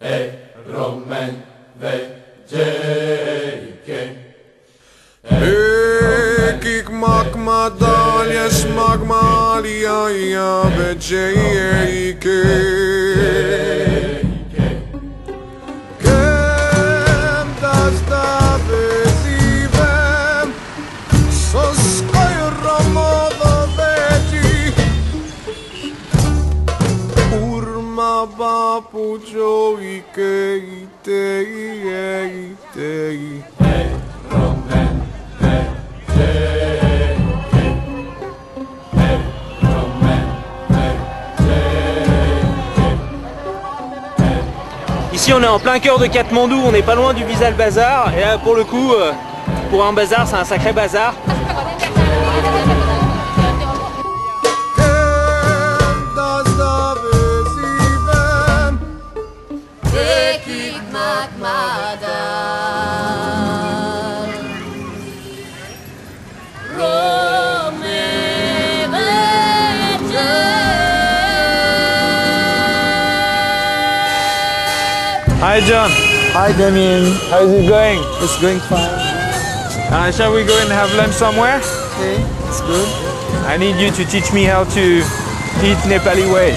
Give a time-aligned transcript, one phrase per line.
[0.00, 1.42] Eromen
[1.80, 2.60] vedeyke
[5.26, 12.38] Ekik makma dalyes magmalia ya vedeyke
[45.12, 48.12] Ici on est en plein cœur de Katmandou, on n'est pas loin du Vizal Bazar
[48.16, 49.12] et là pour le coup euh,
[49.70, 51.14] pour un bazar c'est un sacré bazar.
[75.40, 75.90] Hi John,
[76.34, 78.00] Hi Damien, how's it going?
[78.22, 78.90] it's going fine.
[79.90, 81.58] Uh, shall we go and have lunch somewhere?
[81.94, 82.88] Okay, it's good.
[83.46, 84.84] I need you to teach me how to
[85.62, 86.54] eat Nepali way.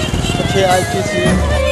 [0.50, 1.71] Okay, I'll teach you.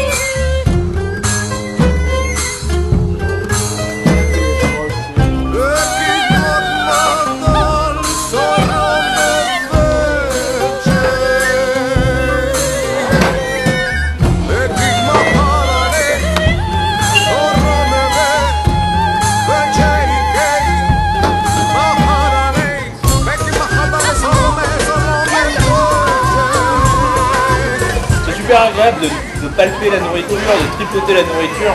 [28.51, 31.73] Super agréable de, de palper la nourriture, de tripoter la nourriture.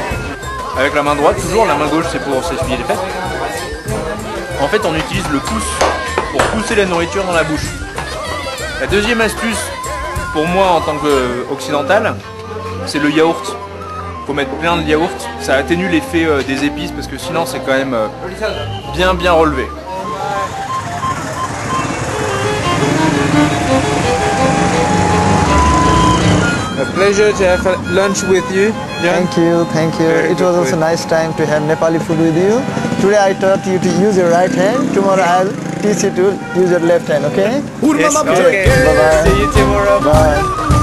[0.77, 2.99] Avec la main droite, toujours, la main gauche c'est pour s'essuyer les fesses.
[4.61, 5.69] En fait, on utilise le pouce
[6.33, 7.65] pour pousser la nourriture dans la bouche.
[8.81, 9.63] La deuxième astuce,
[10.33, 12.13] pour moi en tant qu'occidental,
[12.87, 13.55] c'est le yaourt.
[14.27, 17.59] Faut mettre plein de yaourt, ça atténue l'effet euh, des épices parce que sinon c'est
[17.59, 18.07] quand même euh,
[18.93, 19.65] bien bien relevé.
[27.05, 28.69] Pleasure to have lunch with you,
[29.01, 29.13] John.
[29.13, 30.07] Thank you, thank you.
[30.07, 30.79] Very It was also food.
[30.79, 32.53] nice time to have Nepali food with you.
[32.99, 34.91] Today I taught you to use your right hand.
[34.95, 36.25] Tomorrow I'll teach you to
[36.61, 37.61] use your left hand, okay?
[37.83, 38.65] Yes, okay.
[38.87, 39.29] Bye-bye.
[39.29, 39.99] See you tomorrow.
[40.01, 40.74] Bye.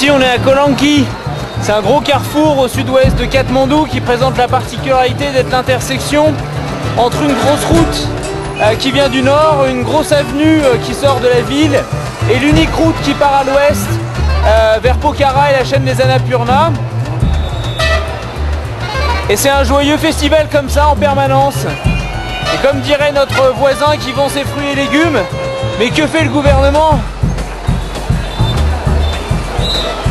[0.00, 1.04] Ici on est à Kolanki,
[1.60, 6.32] c'est un gros carrefour au sud-ouest de Katmandou qui présente la particularité d'être l'intersection
[6.96, 8.08] entre une grosse route
[8.62, 11.78] euh, qui vient du nord, une grosse avenue euh, qui sort de la ville
[12.30, 13.90] et l'unique route qui part à l'ouest
[14.46, 16.72] euh, vers Pokhara et la chaîne des Annapurna.
[19.28, 21.66] Et c'est un joyeux festival comme ça en permanence.
[22.54, 25.20] Et comme dirait notre voisin qui vend ses fruits et légumes,
[25.78, 26.98] mais que fait le gouvernement?
[29.60, 30.09] Thank you.